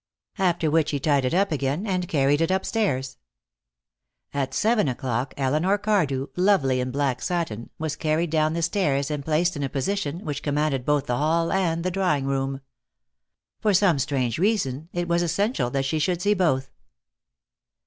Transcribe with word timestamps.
After 0.39 0.71
which 0.71 0.89
he 0.89 0.99
tied 0.99 1.25
it 1.25 1.33
up 1.35 1.51
again 1.51 1.85
and 1.85 2.07
carried 2.07 2.41
it 2.41 2.49
upstairs. 2.49 3.19
At 4.33 4.51
seven 4.55 4.87
o'clock 4.87 5.35
Elinor 5.37 5.77
Cardew, 5.77 6.25
lovely 6.35 6.79
in 6.79 6.89
black 6.89 7.21
satin, 7.21 7.69
was 7.77 7.95
carried 7.95 8.31
down 8.31 8.53
the 8.53 8.63
stairs 8.63 9.11
and 9.11 9.23
placed 9.23 9.55
in 9.55 9.61
a 9.61 9.69
position 9.69 10.25
which 10.25 10.41
commanded 10.41 10.87
both 10.87 11.05
the 11.05 11.17
hall 11.17 11.51
and 11.51 11.83
the 11.83 11.91
drawing 11.91 12.25
room. 12.25 12.61
For 13.59 13.75
some 13.75 13.99
strange 13.99 14.39
reason 14.39 14.89
it 14.91 15.07
was 15.07 15.21
essential 15.21 15.69
that 15.69 15.85
she 15.85 15.99
should 15.99 16.19
see 16.19 16.33
both. 16.33 16.71